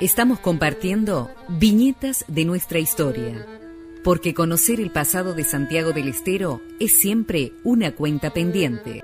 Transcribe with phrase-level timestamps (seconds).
[0.00, 3.46] Estamos compartiendo viñetas de nuestra historia,
[4.02, 9.02] porque conocer el pasado de Santiago del Estero es siempre una cuenta pendiente.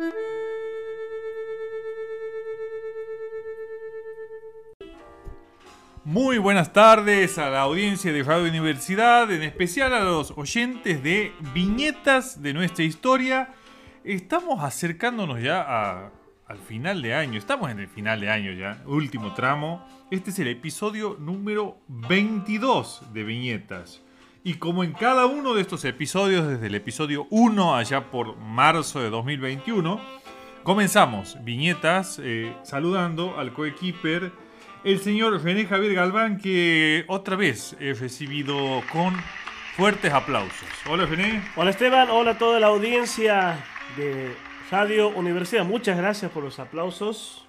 [6.04, 11.33] Muy buenas tardes a la audiencia de Radio Universidad, en especial a los oyentes de
[11.53, 13.54] Viñetas de nuestra historia.
[14.04, 16.12] Estamos acercándonos ya a-
[16.48, 19.84] al final de año, estamos en el final de año ya, último tramo.
[20.11, 24.03] Este es el episodio número 22 de Viñetas.
[24.45, 29.01] Y como en cada uno de estos episodios, desde el episodio 1 allá por marzo
[29.01, 30.01] de 2021,
[30.62, 34.31] comenzamos Viñetas eh, saludando al coequiper
[34.84, 38.56] el señor René Javier Galván, que otra vez he recibido
[38.92, 39.17] con
[39.75, 40.69] fuertes aplausos.
[40.89, 41.42] Hola René.
[41.56, 43.59] Hola Esteban, hola a toda la audiencia
[43.97, 44.33] de
[44.70, 45.65] Radio Universidad.
[45.65, 47.43] Muchas gracias por los aplausos.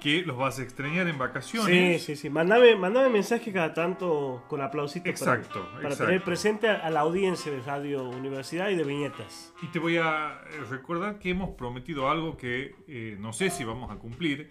[0.00, 2.02] Que los vas a extrañar en Sí, vacaciones.
[2.02, 2.28] sí, sí.
[2.28, 6.06] Mandame, mandame mensaje cada tanto con aplausitos Exacto, para, para exacto.
[6.06, 9.54] tener presente a, a la audiencia de Radio Universidad y de Viñetas.
[9.62, 13.62] Y te voy a eh, recordar que hemos prometido algo que eh, no sé si
[13.62, 14.50] vamos a cumplir,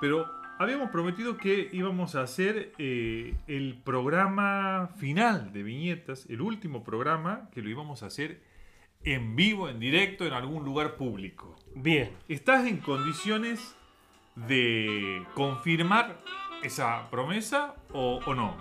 [0.00, 6.82] pero habíamos prometido que íbamos a hacer eh, el programa final de Viñetas, el último
[6.82, 8.40] programa, que lo íbamos a hacer
[9.04, 11.56] en vivo, en directo, en algún lugar público.
[11.74, 12.10] Bien.
[12.28, 13.74] ¿Estás en condiciones
[14.36, 16.18] de confirmar
[16.62, 18.56] esa promesa o, o no?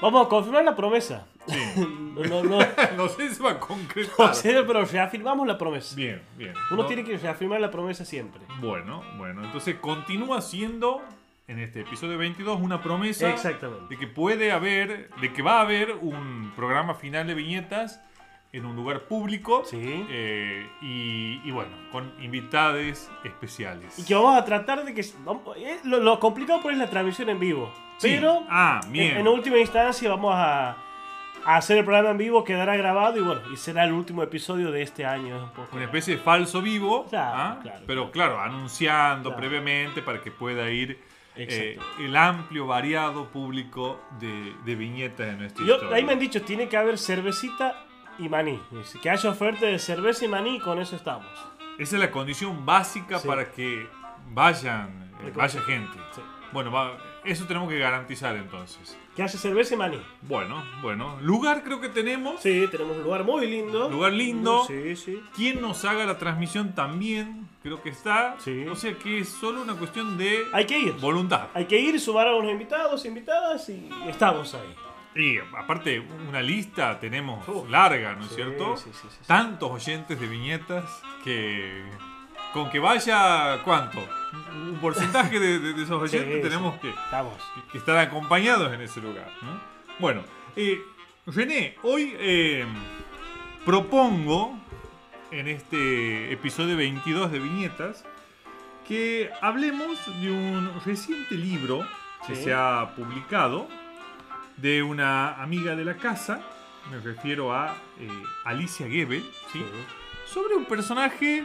[0.00, 1.26] Vamos a confirmar la promesa.
[1.46, 1.58] Sí.
[2.12, 2.58] No, no, no,
[2.98, 4.12] no sé si va a concretar.
[4.18, 5.96] no sé, pero reafirmamos la promesa.
[5.96, 6.52] Bien, bien.
[6.70, 8.42] Uno No- tiene que reafirmar la promesa siempre.
[8.60, 11.00] Bueno, bueno, entonces continúa siendo
[11.48, 13.86] en este episodio 22 una promesa Exactamente.
[13.88, 18.02] de que puede haber, de que va a haber un programa final de viñetas
[18.52, 19.78] en un lugar público Sí.
[20.10, 23.98] eh, y, y bueno, con invitades especiales.
[23.98, 25.00] Y que vamos a tratar de que...
[25.00, 27.72] eh, lo, lo complicado por es la transmisión en vivo.
[27.96, 28.08] Sí.
[28.10, 29.16] Pero ah, en, bien.
[29.16, 30.76] en última instancia vamos a,
[31.46, 34.70] a hacer el programa en vivo, quedará grabado y bueno, y será el último episodio
[34.70, 35.44] de este año.
[35.44, 35.74] Un poco.
[35.74, 37.58] Una especie de falso vivo, Claro, ¿ah?
[37.62, 39.40] claro, pero claro, anunciando Claro.
[39.40, 40.98] previamente para que pueda ir
[41.36, 45.96] eh, el amplio, variado público de, de viñetas de nuestra Yo, historia.
[45.96, 47.86] ahí me han dicho, tiene que haber cervecita
[48.18, 48.60] y maní.
[49.02, 51.26] Que haya oferta de cerveza y maní, con eso estamos.
[51.78, 53.26] Esa es la condición básica Sí.
[53.26, 53.86] para que
[54.30, 55.98] vayan, eh, vaya gente.
[56.14, 56.20] Sí.
[56.52, 58.98] Bueno, va- eso tenemos que garantizar entonces.
[59.16, 60.02] Que haya cerveza y maní.
[60.22, 61.18] Bueno, bueno.
[61.22, 62.40] Lugar creo que tenemos.
[62.42, 63.88] Sí, tenemos un lugar muy lindo.
[63.88, 64.64] Lugar lindo.
[64.66, 65.22] Sí, sí.
[65.34, 68.36] Quien nos haga la transmisión también, creo que está.
[68.38, 68.66] Sí.
[68.68, 70.92] O sea que es solo una cuestión de Hay que ir.
[70.94, 71.48] voluntad.
[71.54, 74.74] Hay que ir, sumar a unos invitados, invitadas y estamos ahí.
[75.14, 78.76] Y aparte, una lista tenemos larga, ¿no es Sí, cierto?
[78.76, 79.18] sí, sí, sí, sí.
[79.26, 80.84] Tantos oyentes de viñetas
[81.22, 81.84] que
[82.54, 83.98] con que vaya, ¿cuánto?
[84.54, 87.34] Un porcentaje de, de- de esos oyentes tenemos que, Estamos.
[87.70, 89.30] que estar acompañados en ese lugar.
[89.42, 89.60] ¿no?
[89.98, 90.22] Bueno,
[90.56, 90.80] eh,
[91.26, 92.66] René, hoy eh,
[93.64, 94.58] propongo
[95.30, 98.04] en este episodio 22 de Viñetas
[98.86, 101.86] que hablemos de un reciente libro
[102.26, 103.68] que se ha publicado
[104.62, 106.40] de una amiga de la casa,
[106.88, 108.08] me refiero a eh,
[108.44, 109.60] Alicia Gebel, ¿sí?
[110.24, 111.44] sobre un personaje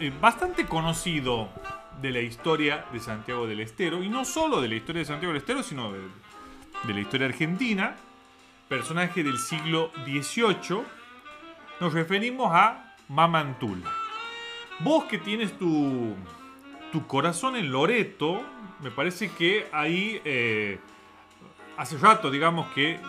[0.00, 1.48] eh, bastante conocido
[2.02, 5.32] de la historia de Santiago del Estero, y no solo de la historia de Santiago
[5.32, 6.00] del Estero, sino de,
[6.82, 7.94] de la historia argentina,
[8.68, 10.82] personaje del siglo XVIII,
[11.78, 13.92] nos referimos a Mamantula.
[14.80, 16.16] Vos que tienes tu,
[16.90, 18.42] tu corazón en Loreto,
[18.82, 20.80] me parece que ahí eh,
[21.76, 23.00] hace rato, digamos que, eh,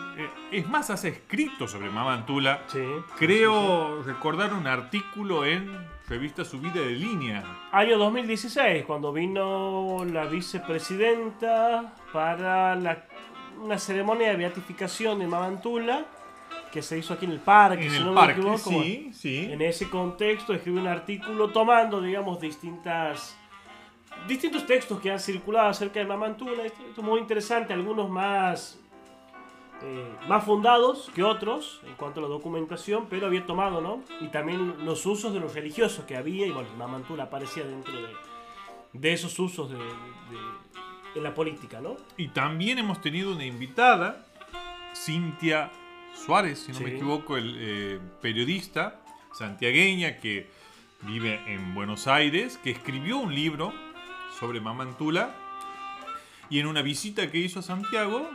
[0.52, 2.62] es más, has escrito sobre Mamantula.
[2.66, 2.82] Sí.
[3.18, 5.70] Creo recordar un artículo en
[6.08, 7.42] revista Subida de Línea.
[7.72, 13.04] Año 2016, cuando vino la vicepresidenta para la-
[13.60, 16.04] una ceremonia de beatificación de Mamantula,
[16.72, 18.70] que se hizo aquí en el parque, En si el no parque, me equivoco.
[18.70, 19.48] bueno, sí, sí.
[19.50, 23.36] En ese contexto escribí un artículo tomando, digamos, distintas
[24.26, 26.64] distintos textos que han circulado acerca de Mamantula.
[26.64, 28.78] Esto, es muy interesante, algunos más
[29.82, 34.02] eh, más fundados que otros en cuanto a la documentación, pero había tomado, ¿no?
[34.20, 38.08] Y también los usos de los religiosos que había, y bueno, Mamantula aparecía dentro de,
[38.94, 40.66] de esos usos de, de-
[41.14, 41.96] en la política, ¿no?
[42.16, 44.24] Y también hemos tenido una invitada,
[44.94, 45.70] Cintia
[46.14, 49.00] Suárez, si no me equivoco, el eh, periodista
[49.34, 50.48] santiagueña que
[51.02, 53.72] vive en Buenos Aires, que escribió un libro
[54.38, 55.30] sobre Mamantula
[56.48, 58.28] y en una visita que hizo a Santiago,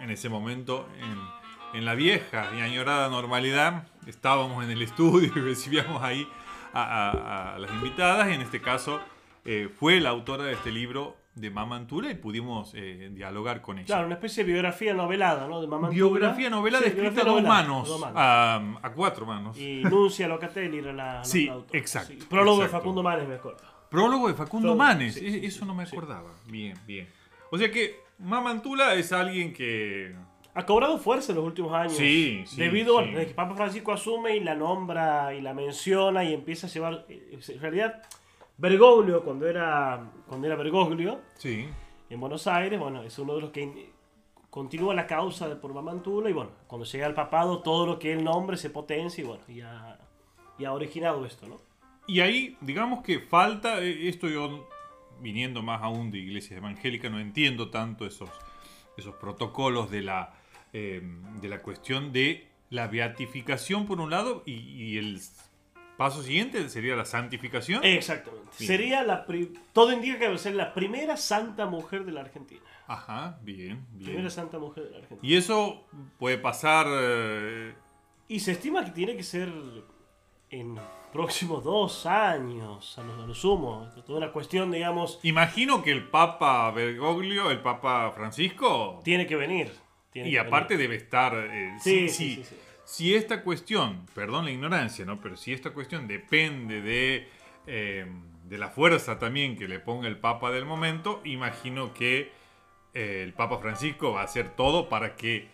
[0.00, 5.40] en ese momento en, en la vieja y añorada normalidad, estábamos en el estudio y
[5.40, 6.26] recibíamos ahí
[6.72, 9.00] a, a- a las invitadas, y en este caso
[9.44, 13.86] eh, fue la autora de este libro de Mamantula y pudimos eh, dialogar con ella.
[13.86, 15.60] Claro, una especie de biografía novelada, ¿no?
[15.60, 15.94] De Mamantula.
[15.94, 18.16] Biografía novelada Sí, escrita a dos manos, a dos manos.
[18.16, 19.56] A, a cuatro manos.
[19.56, 21.78] Y Nuncia Locatelli era la, Sí, la autora.
[21.78, 22.76] exacto, Prólogo exacto.
[22.76, 23.77] de Facundo Manes, me acuerdo.
[23.90, 25.96] Prólogo de Facundo Manes, sí, e- sí, eso no me sí.
[25.96, 26.30] acordaba.
[26.46, 27.08] Bien, bien.
[27.50, 30.14] O sea que Mamantula es alguien que...
[30.54, 31.94] Ha cobrado fuerza en los últimos años.
[31.94, 33.14] Sí, sí, Debido sí.
[33.16, 37.06] a que Papa Francisco asume y la nombra y la menciona y empieza a llevar.
[37.08, 38.02] eh, En realidad,
[38.56, 41.68] Bergoglio, cuando era, cuando era Bergoglio, Sí.
[42.10, 43.86] en Buenos Aires, bueno, es uno de los que in-
[44.50, 48.12] continúa la causa de por Mamantula y bueno, cuando llega al papado, todo lo que
[48.12, 49.96] él nombre se potencia y bueno, y ha,
[50.58, 51.56] y ha originado esto, ¿no?
[52.08, 54.68] Y ahí, digamos que falta, eh, esto yo,
[55.20, 58.30] viniendo más aún de iglesias evangélicas, no entiendo tanto esos,
[58.96, 60.34] esos protocolos de la,
[60.72, 61.02] eh,
[61.40, 65.20] de la cuestión de la beatificación por un lado y, y el
[65.98, 67.84] paso siguiente sería la santificación.
[67.84, 68.48] Exactamente.
[68.58, 68.68] Bien.
[68.68, 69.26] Sería la.
[69.72, 72.60] Todo indica que va a ser la primera santa mujer de la Argentina.
[72.86, 74.10] Ajá, bien, bien.
[74.10, 75.20] Primera santa mujer de la Argentina.
[75.22, 75.86] Y eso
[76.18, 76.86] puede pasar...
[76.88, 77.74] eh,
[78.28, 79.50] Y se estima que tiene que ser
[80.50, 80.78] en
[81.12, 83.88] próximos dos años, a lo, a lo sumo.
[84.06, 89.72] Toda una cuestión, digamos, imagino que el Papa Bergoglio, el Papa Francisco, tiene que venir.
[90.12, 90.90] tiene y que aparte venir.
[90.90, 91.34] debe estar...
[91.34, 92.56] eh, Sí, sí, sí.
[92.84, 95.20] Si esta cuestión, perdón la ignorancia, ¿no?
[95.20, 97.28] Pero si esta cuestión depende de,
[97.66, 98.06] eh,
[98.44, 102.32] de la fuerza también que le ponga el Papa del momento, imagino que
[102.94, 105.48] eh, el Papa Francisco va a hacer todo para que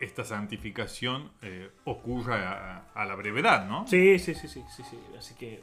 [0.00, 3.86] esta santificación eh, ocurra a, a la brevedad, ¿no?
[3.86, 4.98] Sí, sí, sí, sí, sí, sí.
[5.18, 5.62] Así que,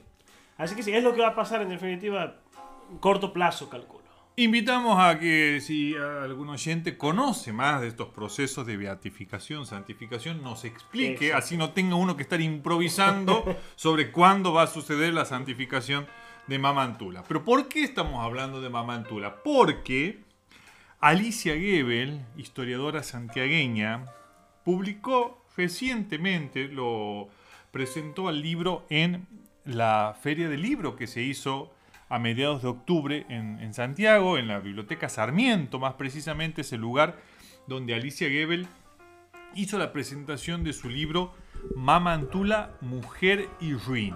[0.58, 2.38] así que sí, es lo que va a pasar en definitiva,
[2.90, 4.02] en corto plazo, calculo.
[4.38, 10.64] Invitamos a que si algún oyente conoce más de estos procesos de beatificación, santificación, nos
[10.64, 11.38] explique, Exacto.
[11.38, 13.44] así no tenga uno que estar improvisando
[13.76, 16.08] sobre cuándo va a suceder la santificación
[16.48, 17.24] de Mamantula.
[17.28, 19.44] Pero ¿por qué estamos hablando de Mamantula?
[19.44, 20.24] Porque
[21.02, 24.06] Alicia Gebel, historiadora santiagueña,
[24.64, 27.30] publicó recientemente, lo
[27.72, 29.28] presentó al libro en
[29.66, 31.74] la Feria del Libro que se hizo
[32.10, 36.82] a mediados de octubre en, en Santiago, en la Biblioteca Sarmiento, más precisamente es el
[36.82, 37.18] lugar
[37.68, 38.68] donde Alicia Gebel
[39.56, 41.34] hizo la presentación de su libro
[41.76, 44.16] Mamantula, Mujer y Ruin.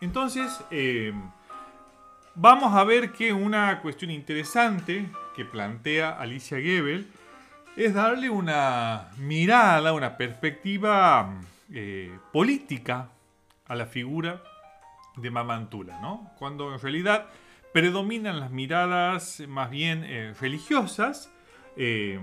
[0.00, 1.12] Entonces, eh,
[2.34, 5.06] vamos a ver que una cuestión interesante
[5.36, 7.08] que plantea Alicia Gebel
[7.84, 11.40] es darle una mirada, una perspectiva
[11.72, 13.08] eh, política
[13.66, 14.42] a la figura
[15.16, 16.30] de Mamantula, ¿no?
[16.38, 17.28] Cuando en realidad
[17.72, 21.32] predominan las miradas más bien eh, religiosas,
[21.74, 22.20] eh,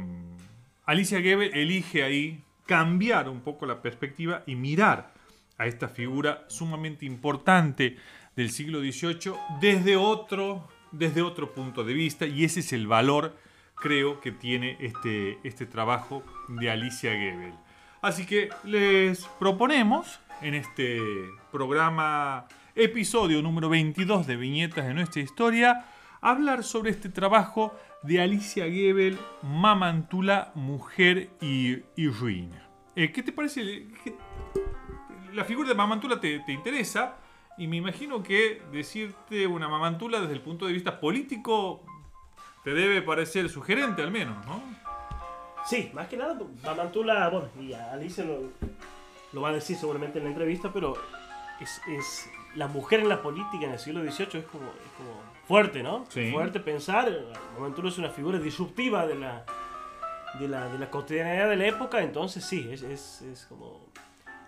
[0.85, 5.11] Alicia Gebel elige ahí cambiar un poco la perspectiva y mirar
[5.57, 7.97] a esta figura sumamente importante
[8.35, 13.35] del siglo XVIII desde otro, desde otro punto de vista y ese es el valor,
[13.79, 17.53] creo, que tiene este, este trabajo de Alicia Gebel.
[18.01, 21.01] Así que les proponemos en este
[21.51, 25.85] programa, episodio número 22 de Viñetas de nuestra historia,
[26.21, 31.77] hablar sobre este trabajo de Alicia Gebel, Mamantula, Mujer y,
[32.07, 32.67] Ruina.
[32.95, 33.87] Eh, ¿Qué te parece?
[34.03, 34.15] ¿Qué-
[35.33, 37.17] la figura de Mamantula te, te interesa
[37.57, 41.83] y me imagino que decirte una Mamantula desde el punto de vista político
[42.67, 44.61] te debe parecer sugerente al menos, ¿no?
[45.65, 48.41] Sí, más que nada, Mamantula, bueno, y Alicia lo,
[49.31, 50.95] lo va a decir seguramente en la entrevista, pero
[51.61, 55.11] es, es la mujer en la política en el siglo XVIII es como, es como
[55.47, 56.07] fuerte, ¿no?
[56.09, 56.29] Sí.
[56.29, 57.09] Fuerte pensar.
[57.53, 59.45] Mamantula es una figura disruptiva de la,
[60.37, 63.79] de la, de la cotidianidad de la época, entonces sí, es, es, es como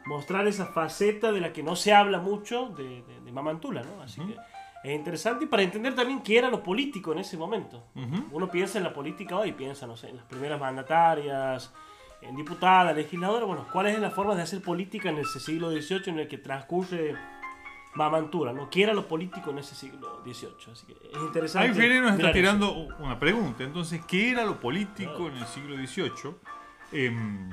[0.07, 4.01] mostrar esa faceta de la que no se habla mucho de, de, de Mamantula, ¿no?
[4.03, 4.33] Así Ujú.
[4.33, 7.83] que es interesante y para entender también qué era lo político en ese momento.
[8.31, 11.73] Uno piensa en la política hoy, piensa, no sé, en las primeras mandatarias,
[12.21, 13.47] en diputadas, legisladoras.
[13.47, 16.37] Bueno, ¿cuál es la forma de hacer política en ese siglo XVIII en el que
[16.37, 17.15] transcurre
[17.95, 18.53] Mamantura?
[18.53, 18.69] ¿no?
[18.69, 20.71] ¿Qué era lo político en ese siglo XVIII?
[20.71, 21.67] Así que es interesante.
[21.69, 22.95] Ahí Fede nos está tirando eso.
[23.03, 23.63] una pregunta.
[23.63, 25.27] Entonces, ¿qué era lo político Claro.
[25.29, 26.35] en el siglo XVIII?
[26.91, 27.49] Em,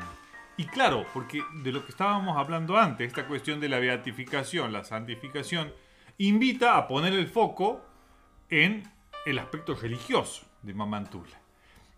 [0.56, 4.84] y claro, porque de lo que estábamos hablando antes, esta cuestión de la beatificación, la
[4.84, 5.72] santificación,
[6.18, 7.84] invita a poner el foco
[8.48, 8.82] en
[9.24, 11.40] el aspecto religioso de Mamantula.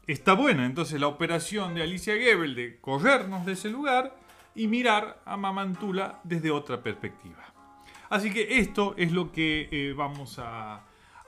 [0.07, 4.17] Está buena entonces la operación de Alicia Gebel de corrernos de ese lugar
[4.55, 7.45] y mirar a Mamantula desde otra perspectiva.
[8.09, 10.81] Así que esto es lo que eh, vamos a,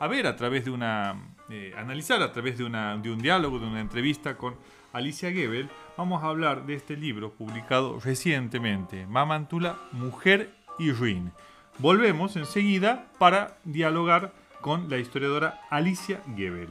[0.09, 3.67] ver a través de una, eh, analizar a través de, una, de un diálogo, de
[3.67, 4.57] una entrevista con
[4.95, 5.69] Alicia Gebel.
[5.99, 11.33] Vamos a hablar de este libro publicado recientemente, Mamantula, Mujer y Ruin.
[11.81, 16.69] Volvemos enseguida para dialogar con la historiadora Alicia Gebel.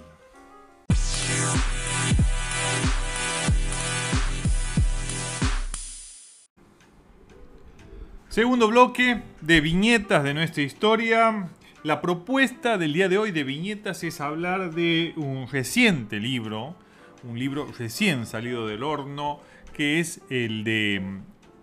[8.28, 11.50] Segundo bloque de viñetas de nuestra historia.
[11.82, 16.76] La propuesta del día de hoy de viñetas es hablar de un reciente libro,
[17.24, 19.40] un libro recién salido del horno,
[19.74, 21.02] que es el de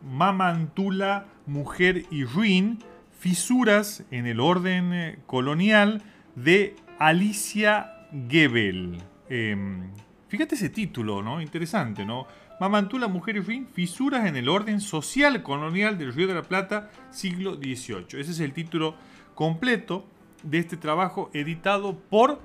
[0.03, 2.81] Mamantula, Mujer y Ruin,
[3.18, 6.02] Fisuras en el orden eh, colonial
[6.35, 8.99] de Alicia Gebel.
[9.28, 9.90] Em,
[10.28, 11.40] fíjate ese título, ¿no?
[11.40, 12.26] Interesante, ¿no?
[12.61, 16.90] Mamantula, Mujer y Fin, Fisuras en el orden social colonial del Río de la Plata,
[17.11, 18.20] siglo XVIII.
[18.20, 18.94] Ese es el título
[19.35, 20.06] completo
[20.42, 22.40] de este trabajo editado por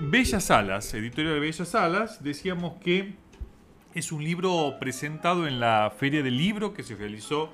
[0.00, 2.22] Bellas Alas, editorial de Bellas Alas.
[2.22, 3.14] Decíamos que
[3.94, 7.50] es un libro presentado en la Feria del Libro que se realizó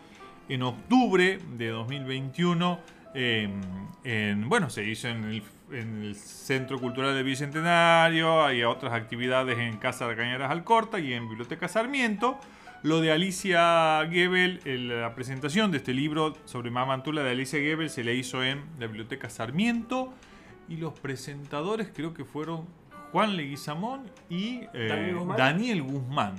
[0.49, 2.81] en octubre de 2021.
[3.15, 9.59] en, bueno, se hizo en el en el Centro Cultural de Bicentenario, hay otras actividades
[9.59, 12.39] en Casa de Cañaras Alcorta y en Biblioteca Sarmiento.
[12.83, 18.03] Lo de Alicia Gebel, la presentación de este libro sobre Mamantula de Alicia Gebel se
[18.03, 20.13] le hizo en la Biblioteca Sarmiento
[20.69, 22.67] y los presentadores creo que fueron
[23.13, 26.35] Juan Leguizamón y eh, Daniel Guzmán.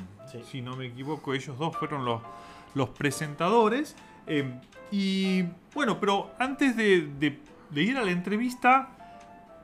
[0.51, 2.21] Si no me equivoco, ellos dos fueron los,
[2.73, 3.95] los presentadores.
[4.27, 4.59] Eh,
[4.91, 7.07] y bueno, pero antes de,
[7.69, 8.89] de ir a la entrevista,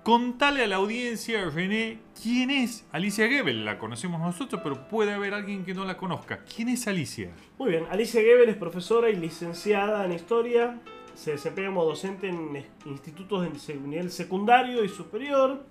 [0.04, 3.66] Contale a la audiencia, René, quién es Alicia Gebel.
[3.66, 6.40] La conocemos nosotros, pero puede haber alguien que no la conozca.
[6.46, 7.30] ¿Quién es Alicia?
[7.58, 10.80] Muy bien, Alicia Gebel es profesora y licenciada en historia.
[11.16, 15.66] Se desempeña como docente en institutos de nivel secundario y superior.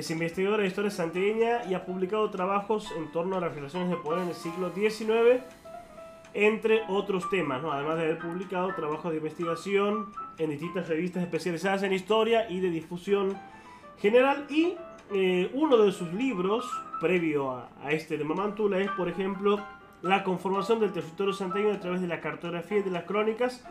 [0.00, 3.96] Es investigadora de historia santiagueña y ha publicado trabajos en torno a las relaciones de
[3.96, 5.44] poder en el siglo XIX,
[6.32, 11.92] entre otros temas, además de haber publicado trabajos de investigación en distintas revistas especializadas en
[11.92, 13.36] historia y de difusión
[13.98, 14.46] general.
[14.48, 14.74] Y
[15.12, 16.64] eh, uno de sus libros,
[16.98, 19.60] previo a, este de Mamantula, es por ejemplo
[20.00, 23.66] La conformación del territorio santiago a través de la cartografía y de las crónicas,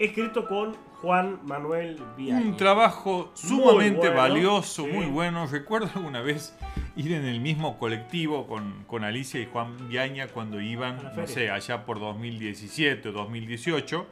[0.00, 2.44] escrito con Juan Manuel Villaña.
[2.44, 5.46] Un trabajo sumamente valioso, muy bueno.
[5.46, 6.56] Recuerdo alguna vez
[6.96, 11.50] ir en el mismo colectivo con, con Alicia y Juan Viaña cuando iban, no sé,
[11.50, 14.06] allá por 2017 o 2018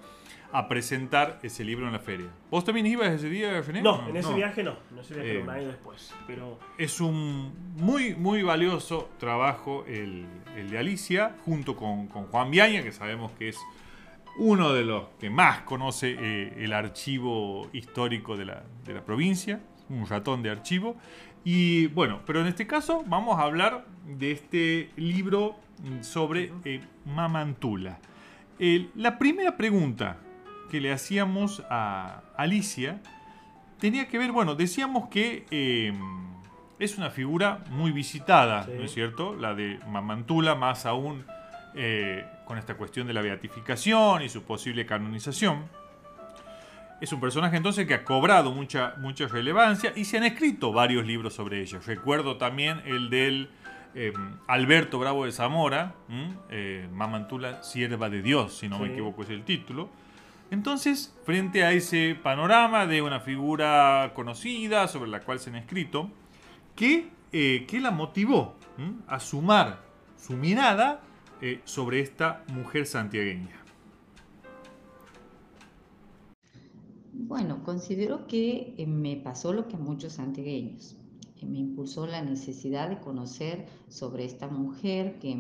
[0.51, 2.29] a presentar ese libro en la feria.
[2.51, 3.83] ¿Vos también ibas ese día, René?
[3.83, 4.77] No, en ese viaje no.
[4.91, 6.15] No ese viaje eh, un año después.
[6.27, 6.59] Pero...
[6.79, 10.27] Es un muy, muy valioso trabajo el,
[10.71, 13.59] de Alicia, junto con, Juan Viaña, que sabemos que es
[14.39, 18.63] uno de los que más conoce eh, el archivo histórico de la,
[19.05, 20.97] provincia, un ratón de archivo.
[21.45, 25.57] Y bueno, pero en este caso vamos a hablar de este libro
[26.01, 27.99] sobre eh, Mamantula.
[28.59, 30.19] la primera pregunta
[30.71, 33.01] que le hacíamos a Alicia
[33.79, 35.93] tenía que ver, bueno, decíamos que eh,
[36.79, 39.35] es una figura muy visitada, ¿no es cierto?
[39.35, 41.25] La de Mamantula, más aún
[41.75, 45.67] eh, con esta cuestión de la beatificación y su posible canonización.
[47.01, 51.07] Es un personaje entonces que ha cobrado mucha, mucha relevancia y se han escrito varios
[51.07, 51.79] libros sobre ella.
[51.87, 53.51] Recuerdo también el del
[53.95, 54.13] eh,
[54.49, 55.95] Alberto Bravo de Zamora,
[56.91, 59.91] Mamantula, sierva de Dios, si no me equivoco es el título
[60.51, 66.11] entonces, frente a ese panorama de una figura conocida sobre la cual se han escrito,
[66.75, 68.57] ¿qué, eh, la motivó
[69.07, 69.81] a sumar
[70.17, 71.01] su mirada
[71.41, 73.65] eh, sobre esta mujer santiagueña?
[77.13, 80.97] Bueno, considero que eh, me pasó lo que a muchos santiagueños.
[81.43, 85.37] Me impulsó la necesidad de conocer sobre esta mujer que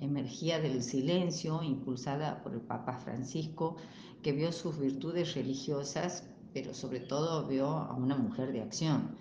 [0.00, 3.76] emergía del silencio, impulsada por el Papa Francisco,
[4.22, 6.24] que vio sus virtudes religiosas,
[6.54, 9.14] pero sobre todo vio a una mujer de acción.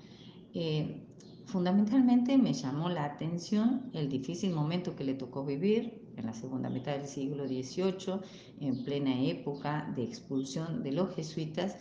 [0.54, 1.02] Eh,
[1.46, 6.70] fundamentalmente me llamó la atención el difícil momento que le tocó vivir en la segunda
[6.70, 8.20] mitad del siglo XVIII,
[8.60, 11.78] en plena época de expulsión de los jesuitas,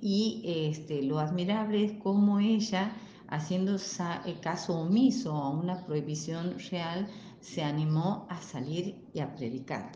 [0.00, 2.96] y este, lo admirable es cómo ella,
[3.28, 3.76] haciendo
[4.40, 7.08] caso omiso a una prohibición real,
[7.40, 9.92] se animó a salir y a predicar.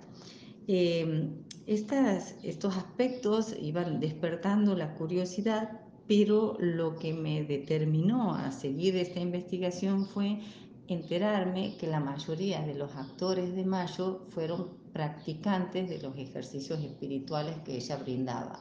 [0.68, 9.18] Em, estos aspectos iban despertando la curiosidad, pero lo que me determinó a seguir esta
[9.18, 10.40] investigación fue
[10.88, 17.56] enterarme que la mayoría de los actores de Mayo fueron practicantes de los ejercicios espirituales
[17.64, 18.60] que ella brindaba.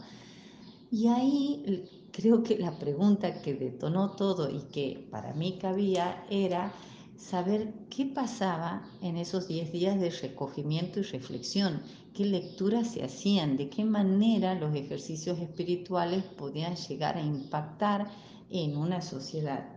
[0.91, 6.74] Y ahí creo que la pregunta que detonó todo y que para mí cabía era
[7.17, 11.82] saber qué pasaba en esos 10 días de recogimiento y reflexión,
[12.13, 18.08] qué lecturas se hacían, de qué manera los ejercicios espirituales podían llegar a impactar
[18.50, 19.67] en una sociedad.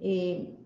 [0.00, 0.61] Eh,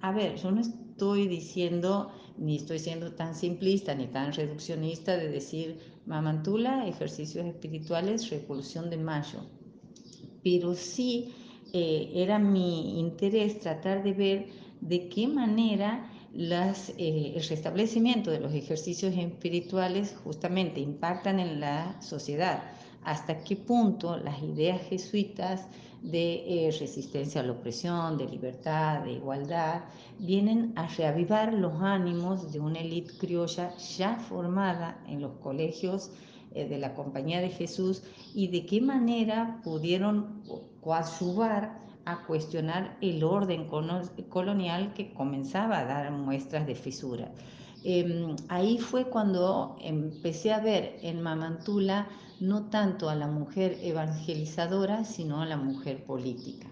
[0.00, 5.28] a ver, yo no estoy diciendo, ni estoy siendo tan simplista ni tan reduccionista de
[5.28, 9.40] decir Mamantula, Ejercicios Espirituales, Revolución de Mayo.
[10.42, 11.34] Pero sí
[11.72, 14.46] eh, era mi interés tratar de ver
[14.80, 22.00] de qué manera las, eh, el restablecimiento de los ejercicios espirituales justamente impactan en la
[22.00, 22.62] sociedad,
[23.04, 25.68] hasta qué punto las ideas jesuitas
[26.02, 29.82] de eh, resistencia a la opresión, de libertad, de igualdad,
[30.18, 36.10] vienen a reavivar los ánimos de una élite criolla ya formada en los colegios
[36.54, 38.02] eh, de la Compañía de Jesús
[38.34, 40.42] y de qué manera pudieron
[40.80, 43.68] coadyuvar a cuestionar el orden
[44.28, 47.30] colonial que comenzaba a dar muestras de fisura.
[47.84, 52.08] Em, ahí fue cuando empecé a ver en Mamantula
[52.40, 56.68] no tanto a la mujer evangelizadora, sino a la mujer política.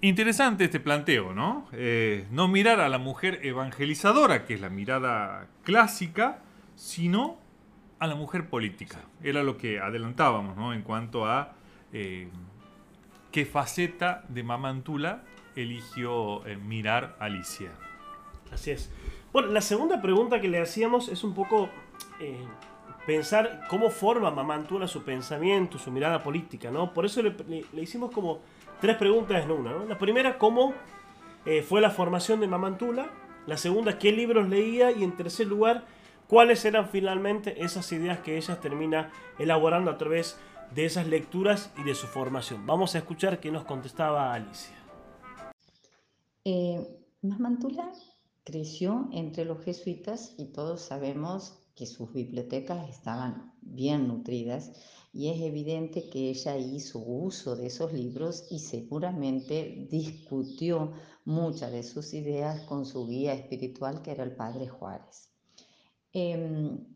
[0.00, 1.68] Interesante este planteo, ¿no?
[1.72, 6.40] Eh, no mirar a la mujer evangelizadora, que es la mirada clásica,
[6.74, 7.38] sino
[8.00, 8.98] a la mujer política.
[9.22, 10.74] Era lo que adelantábamos, ¿no?
[10.74, 11.54] En cuanto a
[11.92, 12.28] eh,
[13.30, 15.22] qué faceta de Mamantula
[15.54, 17.70] eligió eh, mirar Alicia.
[18.52, 18.90] Así es.
[19.32, 21.70] Bueno, la segunda pregunta que le hacíamos es un poco
[22.20, 22.44] eh,
[23.06, 26.92] pensar cómo forma Mamantula su pensamiento, su mirada política, ¿no?
[26.92, 27.34] Por eso le,
[27.80, 28.40] hicimos como
[28.80, 29.72] tres preguntas en una.
[29.84, 30.74] La primera, ¿cómo
[31.46, 33.10] eh, fue la formación de Mamantula?
[33.46, 34.92] La segunda, ¿qué libros leía?
[34.92, 35.84] Y en tercer lugar,
[36.28, 40.38] ¿cuáles eran finalmente esas ideas que ella termina elaborando a través
[40.74, 42.66] de esas lecturas y de su formación?
[42.66, 44.76] Vamos a escuchar qué nos contestaba Alicia.
[46.44, 46.86] Eh,
[47.22, 47.90] Mamantula
[48.44, 54.72] creció entre los jesuitas y todos sabemos que sus bibliotecas estaban bien nutridas
[55.12, 60.92] y es evidente que ella hizo uso de esos libros y seguramente discutió
[61.24, 65.30] muchas de sus ideas con su guía espiritual que era el padre Juárez.
[66.12, 66.86] Em,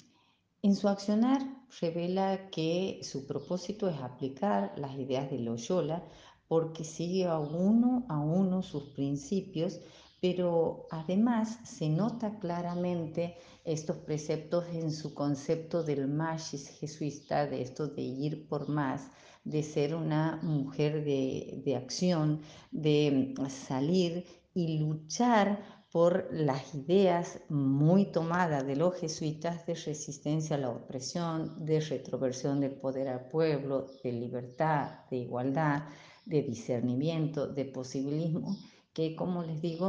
[0.63, 1.41] en su accionar
[1.81, 6.07] revela que su propósito es aplicar las ideas de Loyola
[6.49, 9.81] porque sigue a uno a uno sus principios
[10.21, 17.89] pero además se nota claramente estos preceptos en su concepto del magis jesuista, de esto
[17.89, 19.11] de ir por más,
[19.45, 24.25] de ser una mujer de, de acción, de salir
[24.55, 31.65] y luchar por las ideas muy tomadas de los jesuitas de resistencia a la opresión,
[31.65, 35.85] de retroversión del poder al pueblo, de libertad, de igualdad,
[36.25, 38.57] de discernimiento, de posibilismo
[38.97, 39.89] que como les digo,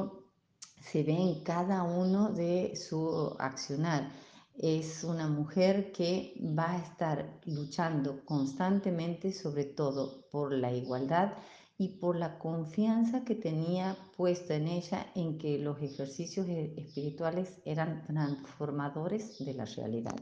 [0.81, 4.11] se ve en cada uno de su accionar.
[4.57, 11.35] Es una mujer que va a estar luchando constantemente, sobre todo por la igualdad
[11.77, 17.59] y por la confianza que tenía puesta en ella en que los ejercicios e-, espirituales
[17.63, 20.19] eran transformadores de la realidad.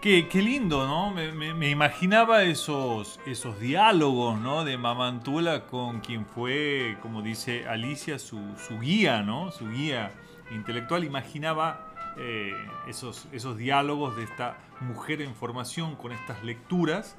[0.00, 1.10] Qué, lindo, ¿no?
[1.10, 4.64] Me, imaginaba esos, esos diálogos, ¿no?
[4.64, 8.38] De Mamantula con quien fue, como dice Alicia, su,
[8.80, 9.50] guía, ¿no?
[9.50, 10.12] Su guía
[10.52, 11.02] intelectual.
[11.02, 12.52] Imaginaba eh,
[12.86, 17.16] esos, esos diálogos de esta mujer en formación con estas lecturas.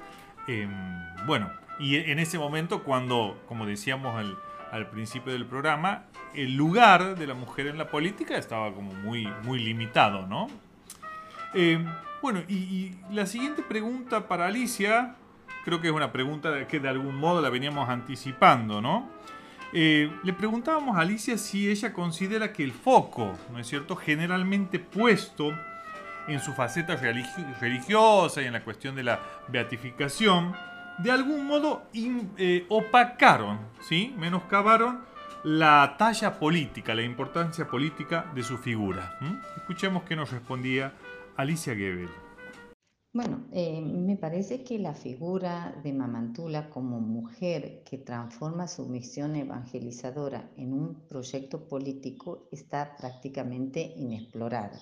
[0.48, 0.72] Em,
[1.26, 4.38] bueno, y en ese momento cuando, como decíamos al,
[4.72, 9.28] al principio del programa, el lugar de la mujer en la política estaba como muy,
[9.44, 10.48] muy limitado, ¿no?
[11.54, 11.84] Eh,
[12.22, 15.16] bueno, y, la siguiente pregunta para Alicia,
[15.64, 19.10] creo que es una pregunta que de algún modo la veníamos anticipando, ¿no?
[19.72, 24.80] Eh, le preguntábamos a Alicia si ella considera que el foco, ¿no es cierto?, generalmente
[24.80, 25.54] puesto
[26.28, 30.56] en su faceta religiosa y en la cuestión de la beatificación,
[31.00, 34.14] de algún modo eh, opacaron, ¿sí?
[34.18, 35.02] menoscabaron
[35.44, 39.18] la talla política, la importancia política de su figura.
[39.56, 40.94] Escuchemos qué nos respondía
[41.40, 42.10] Alicia Gebel.
[43.14, 49.38] Bueno, eh, me parece que la figura de Mamantula como mujer que transforma su misión
[49.38, 54.82] evangelizadora en un proyecto político está prácticamente inexplorada.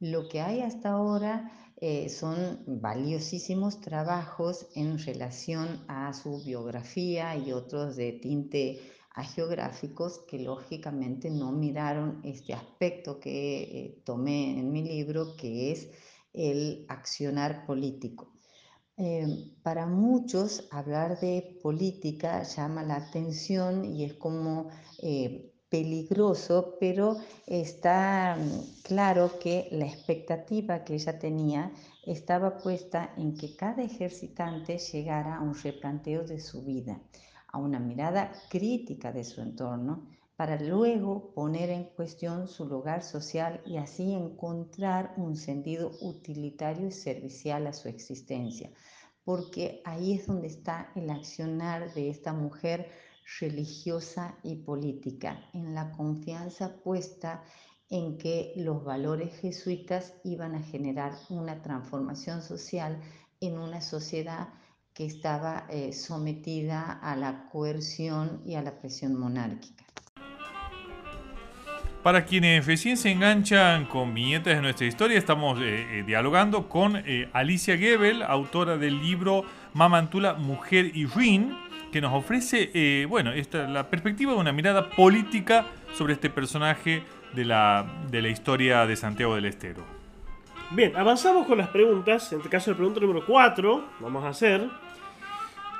[0.00, 7.52] Lo que hay hasta ahora eh, son valiosísimos trabajos en relación a su biografía y
[7.52, 8.80] otros de tinte
[9.20, 15.90] geográficos que lógicamente no miraron este aspecto que eh, tomé en mi libro, que es
[16.32, 18.32] el accionar político.
[18.96, 24.68] Eh, para muchos hablar de política llama la atención y es como
[25.02, 31.72] eh, peligroso, pero está mm, claro que la expectativa que ella tenía
[32.04, 37.00] estaba puesta en que cada ejercitante llegara a un replanteo de su vida
[37.52, 43.62] a una mirada crítica de su entorno para luego poner en cuestión su lugar social
[43.66, 48.70] y así encontrar un sentido utilitario y servicial a su existencia,
[49.24, 52.90] porque ahí es donde está el accionar de esta mujer
[53.40, 57.44] religiosa y política, en la confianza puesta
[57.88, 63.00] en que los valores jesuitas iban a generar una transformación social
[63.40, 64.48] en una sociedad
[64.94, 69.84] que estaba eh, sometida a la coerción y a la presión monárquica.
[72.02, 77.00] Para quienes recién se enganchan con viñetas de nuestra historia, estamos eh, eh, dialogando con
[77.32, 81.56] Alicia Gebel, autora del libro Mamantula, Mujer y Ruin,
[81.92, 87.44] que nos ofrece bueno, esta, la perspectiva de una mirada política sobre este personaje de
[87.44, 90.01] la, de la historia de Santiago del Estero.
[90.74, 92.32] Bien, avanzamos con las preguntas.
[92.32, 94.66] En este caso, la pregunta número 4, vamos a hacer.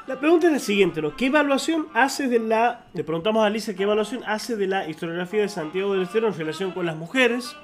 [0.07, 1.16] La pregunta es la siguiente, ¿no?
[1.16, 2.85] ¿Qué evaluación hace de la...
[2.92, 6.35] Le preguntamos a Alicia qué evaluación hace de la historiografía de Santiago del Estero en
[6.35, 7.57] relación con las mujeres.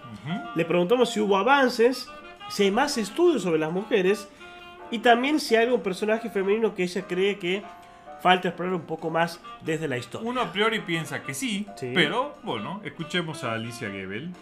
[0.54, 2.08] Le preguntamos si hubo avances,
[2.48, 4.26] si hay más estudios sobre las mujeres
[4.90, 7.62] y también si hay algún personaje femenino que ella cree que
[8.22, 10.26] falta explorar un poco más desde la historia.
[10.30, 14.32] Uno a priori piensa que sí, pero bueno, escuchemos a Alicia Gebel.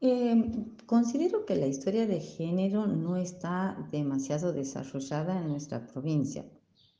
[0.00, 6.44] Em, considero que la historia de género no está demasiado desarrollada en nuestra provincia.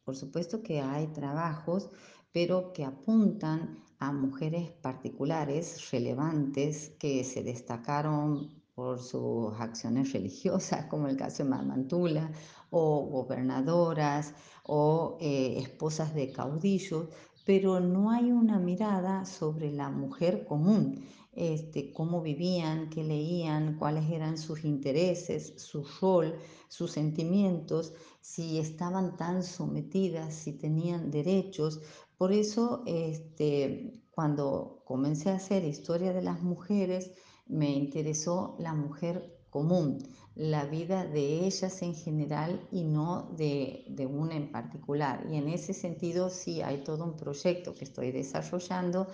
[0.02, 1.90] Por supuesto que hay trabajos,
[2.32, 11.08] pero que apuntan a mujeres particulares, relevantes, que se destacaron por sus acciones religiosas, como
[11.08, 12.30] el caso de Mamantula,
[12.70, 17.08] o gobernadoras, o eh, esposas de caudillos,
[17.44, 21.04] pero no hay una mirada sobre la mujer común,
[21.36, 26.34] este, cómo vivían, qué leían, cuáles eran sus intereses, su rol,
[26.68, 31.80] sus sentimientos, si estaban tan sometidas, si tenían derechos.
[32.16, 37.12] Por eso, este, cuando comencé a hacer historia de las mujeres,
[37.46, 39.98] me interesó la mujer común,
[40.34, 45.26] la vida de ellas en general y no de, una en particular.
[45.30, 49.06] Y en ese sentido sí hay todo un proyecto que estoy desarrollando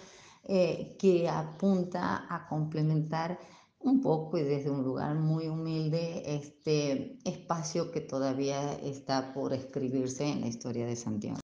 [0.44, 3.38] eh, que apunta a complementar
[3.78, 10.28] un poco y desde un lugar muy humilde este espacio que todavía está por escribirse
[10.28, 11.38] en la historia de Santiago.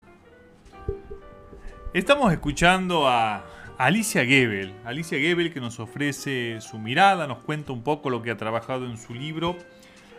[1.93, 3.45] Estamos escuchando a
[3.79, 4.75] Alicia Gebel.
[4.85, 8.87] Alicia Gebel que nos ofrece su mirada, nos cuenta un poco lo que ha trabajado
[8.87, 9.57] en su libro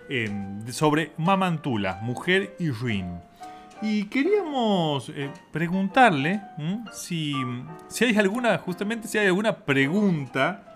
[0.10, 3.20] em, sobre Mamantula, Mujer y Ruin.
[3.82, 6.42] Y queríamos eh, preguntarle
[6.92, 7.34] si,
[7.88, 10.76] si hay alguna, justamente si hay alguna pregunta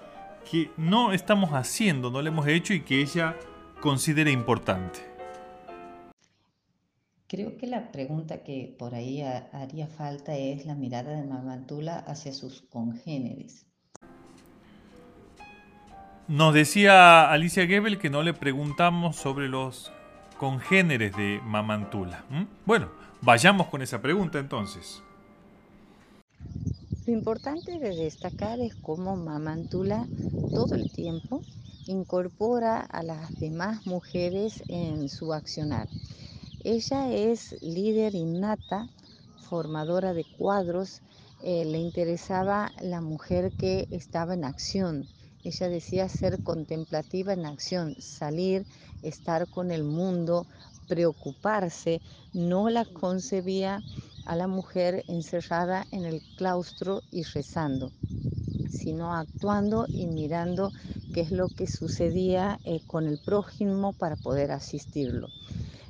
[0.49, 3.35] que no estamos haciendo, no le hemos hecho y que ella
[3.81, 4.99] considere importante.
[7.27, 12.31] Creo que la pregunta que por ahí haría falta es la mirada de Mamantula hacia
[12.31, 13.65] sus congéneres.
[16.27, 19.91] Nos decía Alicia Gebel que no le preguntamos sobre los
[20.43, 22.25] congéneres de Mamantula.
[22.65, 22.89] Bueno,
[23.21, 25.01] vayamos con esa pregunta entonces.
[27.07, 30.05] Lo importante de destacar es cómo Mamantula
[30.53, 31.41] todo el tiempo
[31.87, 35.87] incorpora a las demás mujeres en su accionar.
[36.65, 38.89] Ella es líder innata,
[39.49, 40.99] formadora de cuadros,
[41.41, 45.07] eh, le interesaba la mujer que estaba en acción.
[45.43, 48.65] Ella decía ser contemplativa en acción, salir,
[49.01, 50.47] estar con el mundo,
[50.87, 52.01] preocuparse.
[52.33, 53.83] No la concebía
[54.25, 57.91] a la mujer encerrada en el claustro y rezando,
[58.69, 60.71] sino actuando y mirando
[61.13, 65.29] qué es lo que sucedía eh, con el prójimo para poder asistirlo.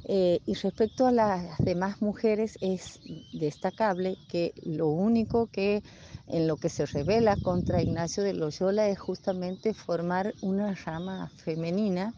[0.05, 2.99] Eh, y respecto a las demás mujeres es
[3.31, 5.81] destacable que lo único que
[6.27, 12.13] en lo que se revela contra Ignacio de Loyola es justamente formar una rama femenina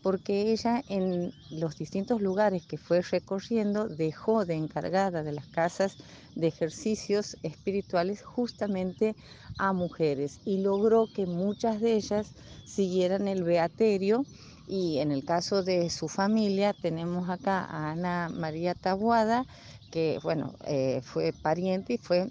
[0.00, 5.96] porque ella en los distintos lugares que fue recorriendo dejó de encargada de las casas
[6.34, 9.16] de ejercicios espirituales justamente
[9.58, 14.24] a mujeres y logró que muchas de ellas siguieran el beaterio.
[14.66, 19.46] Y en el caso de su familia tenemos acá a Ana María Tabuada,
[19.90, 22.30] que bueno, eh, fue pariente y fue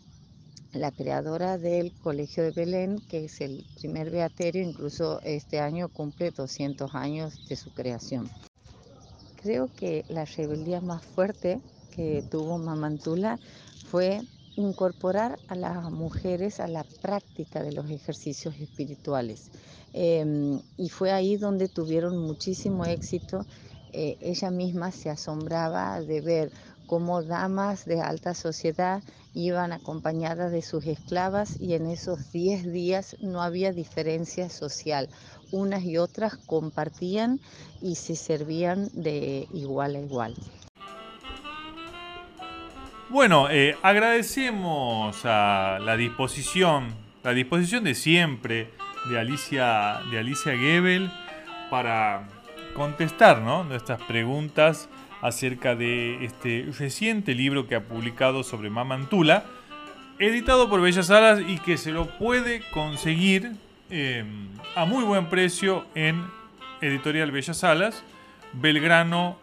[0.78, 6.32] la creadora del Colegio de Belén, que es el primer beaterio, incluso este año cumple
[6.32, 8.30] 200 años de su creación.
[9.42, 11.60] Creo que la rebeldía más fuerte
[11.96, 13.40] que tuvo Mamantula
[13.90, 14.22] fue
[14.56, 19.50] incorporar a las mujeres a la práctica de los ejercicios espirituales.
[19.94, 23.46] Em, y fue ahí donde tuvieron muchísimo éxito.
[23.94, 26.52] Eh, ella misma se asombraba de ver
[26.88, 29.04] como damas de alta sociedad
[29.38, 35.10] iban acompañadas de sus esclavas y en esos 10 días no había diferencia social.
[35.52, 37.39] Unas y otras compartían
[37.80, 40.34] y se servían de igual a igual.
[43.10, 48.71] Bueno, eh, agradecemos a la disposición, la disposición de siempre
[49.08, 51.12] de Alicia, de Alicia Gebel
[51.69, 52.28] para
[52.73, 54.89] contestar nuestras preguntas
[55.21, 59.45] acerca de este reciente libro que ha publicado sobre Mamantula,
[60.19, 63.53] editado por Bellas Alas y que se lo puede conseguir
[63.89, 66.25] em, a muy buen precio en
[66.82, 68.03] Editorial Bellas Alas,
[68.53, 69.39] Belgrano.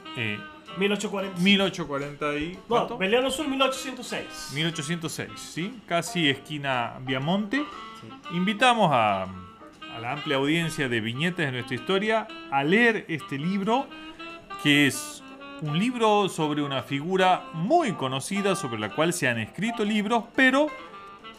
[0.77, 1.41] 1840.
[1.41, 2.59] 1840 y.
[2.69, 4.53] No, Belgrano Sur 1806.
[4.55, 5.81] 1806, ¿sí?
[5.87, 7.65] Casi esquina Viamonte.
[8.33, 13.87] Invitamos a, a la amplia audiencia de viñetas de nuestra historia a leer este libro
[14.63, 15.24] que es
[15.63, 20.69] un libro sobre una figura muy conocida sobre la cual se han escrito libros, pero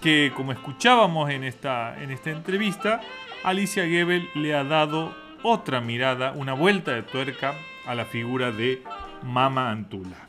[0.01, 3.01] que como escuchábamos en esta, en esta entrevista,
[3.43, 7.53] Alicia Gebel le ha dado otra mirada, una vuelta de tuerca
[7.85, 8.83] a la figura de
[9.23, 10.27] Mama Antula.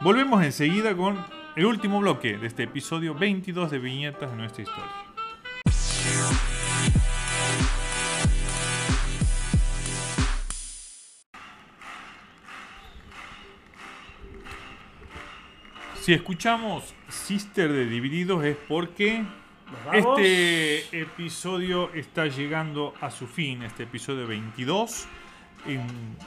[0.00, 1.16] Volvemos enseguida con
[1.56, 5.06] el último bloque de este episodio 22 de Viñetas de nuestra historia.
[16.06, 19.24] Si escuchamos Sister de Divididos es porque
[19.92, 25.04] este episodio está llegando a su fin, este episodio 22.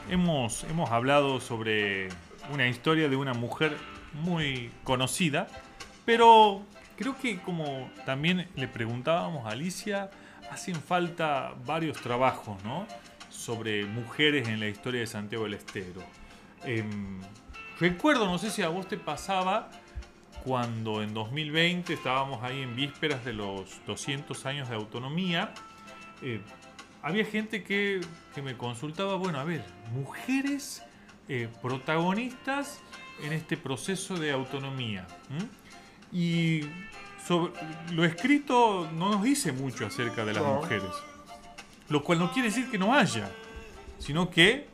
[0.10, 2.10] hemos, hemos hablado sobre
[2.52, 3.78] una historia de una mujer
[4.22, 5.48] muy conocida,
[6.04, 6.62] pero
[6.98, 10.12] creo que como también le preguntábamos a Alicia,
[10.52, 12.86] hacen falta varios trabajos ¿no?
[13.30, 16.04] sobre mujeres en la historia de Santiago del Estero.
[16.66, 17.22] Em,
[17.80, 19.72] Recuerdo, no sé si a vos te pasaba,
[20.44, 25.54] cuando en 2020 estábamos ahí en vísperas de los 200 años de autonomía,
[26.22, 26.42] eh,
[27.02, 28.02] había gente que,
[28.44, 29.64] me consultaba, bueno, a ver,
[29.94, 30.84] mujeres
[31.28, 32.82] eh, protagonistas
[33.24, 35.08] en este proceso de autonomía.
[36.12, 36.62] Y
[37.92, 40.92] lo escrito no nos dice mucho acerca de las mujeres,
[41.88, 43.30] lo cual no quiere decir que no haya,
[44.00, 44.68] sino que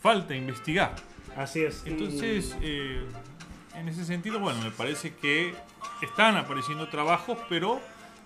[0.00, 0.94] falta investigar.
[1.36, 1.82] Así es.
[1.84, 3.04] Entonces, eh,
[3.74, 5.54] en ese sentido, bueno, me parece que
[6.02, 7.80] están apareciendo trabajos, pero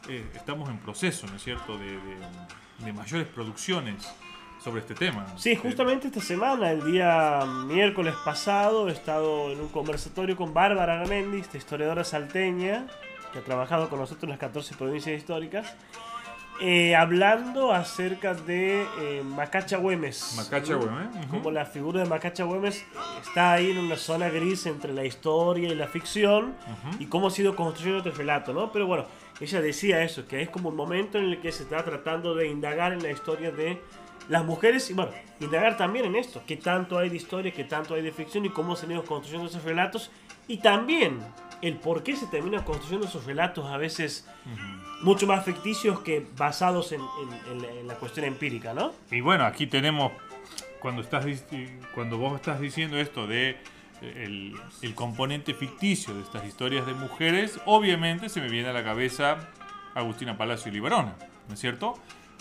[0.08, 1.98] eh, estamos en proceso, ¿no es cierto?, de,
[2.94, 4.10] mayores producciones
[4.58, 5.26] sobre este tema.
[5.36, 10.96] Sí, justamente esta semana, el día miércoles pasado, he estado en un conversatorio con Bárbara
[10.96, 12.86] Gamendi, esta historiadora salteña,
[13.32, 15.76] que ha trabajado con nosotros en las 14 provincias históricas.
[16.62, 20.34] Eh, hablando acerca de eh, Macacha Güemes.
[20.36, 21.26] Macacha Güemes.
[21.30, 22.84] Como la figura de Macacha Güemes
[23.22, 26.54] está ahí en una zona gris entre la historia y la ficción
[26.98, 28.70] y cómo ha sido construyendo este relato, ¿no?
[28.72, 29.06] Pero bueno,
[29.40, 32.48] ella decía eso, que es como un momento en el que se está tratando de
[32.48, 33.80] indagar en la historia de
[34.28, 37.94] las mujeres y bueno, indagar también en esto, qué tanto hay de historia, qué tanto
[37.94, 40.10] hay de ficción y cómo se han ido construyendo esos relatos
[40.46, 41.18] y también
[41.62, 44.26] el por qué se terminan construyendo esos relatos a veces
[45.02, 47.00] mucho más ficticios que basados en,
[47.86, 48.92] la cuestión empírica, ¿no?
[49.10, 50.12] Y bueno, aquí tenemos,
[50.80, 51.24] cuando, estás,
[51.94, 53.56] cuando vos estás diciendo esto de
[54.02, 54.54] el,
[54.94, 59.48] componente ficticio de estas historias de mujeres, obviamente se me viene a la cabeza
[59.94, 61.16] Agustina Palacio y Libarona,
[61.48, 61.98] ¿no es cierto?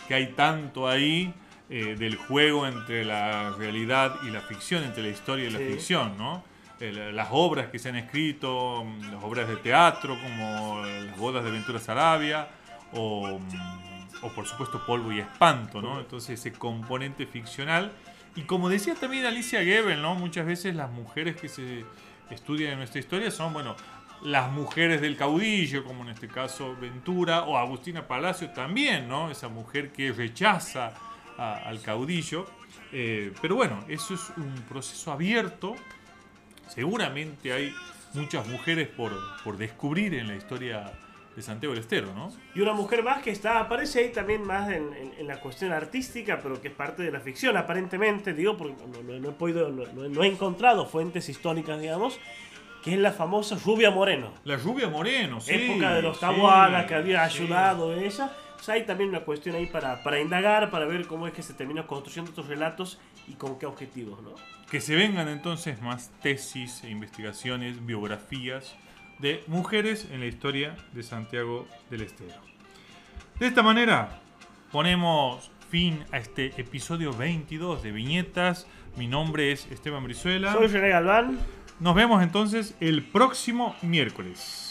[0.07, 1.33] Que hay tanto ahí
[1.69, 6.17] eh, del juego entre la realidad y la ficción, entre la historia y la ficción,
[6.17, 6.43] ¿no?
[6.79, 11.51] Las obras que se han escrito, mm, las obras de teatro como Las bodas de
[11.51, 12.47] Ventura Sarabia
[12.93, 15.99] o, mm, o por supuesto Polvo y Espanto, ¿no?
[15.99, 17.91] Entonces ese componente ficcional.
[18.35, 20.15] Y como decía también Alicia Gebel, ¿no?
[20.15, 21.85] Muchas veces las mujeres que se
[22.29, 23.75] estudian en nuestra historia son, bueno,
[24.21, 29.31] las mujeres del caudillo, como en este caso Ventura, o Agustina Palacio también, ¿no?
[29.31, 30.93] Esa mujer que rechaza
[31.37, 32.45] al caudillo.
[32.91, 35.75] Eh, pero bueno, eso es un proceso abierto
[36.69, 37.73] seguramente hay
[38.13, 39.11] muchas mujeres por,
[39.43, 40.91] por descubrir en la historia
[41.35, 42.31] de Santiago del Estero, ¿no?
[42.55, 44.89] Y una mujer más que está, aparece ahí también más en,
[45.25, 49.31] la cuestión artística, pero que es parte de la ficción, aparentemente, digo, porque no, he
[49.33, 52.19] podido, no, he encontrado fuentes históricas, digamos,
[52.83, 54.33] que es la famosa Rubia Moreno.
[54.43, 55.53] La Rubia Moreno, sí.
[55.53, 58.31] Época de los Tabuanas, que había ayudado ella.
[58.61, 61.53] Sea, hay también una cuestión ahí para, para indagar, para ver cómo es que se
[61.53, 64.35] terminó construyendo estos relatos y con qué objetivos, ¿no?
[64.69, 68.75] Que se vengan entonces más tesis e investigaciones, biografías
[69.19, 72.35] de mujeres en la historia de Santiago del Estero.
[73.39, 74.19] De esta manera
[74.71, 78.67] ponemos fin a este episodio 22 de Viñetas.
[78.97, 80.53] Mi nombre es Esteban Brizuela.
[80.53, 81.39] Soy René Galván.
[81.79, 84.68] Nos vemos entonces el próximo miércoles.